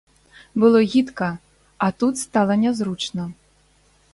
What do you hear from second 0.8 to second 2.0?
гідка, а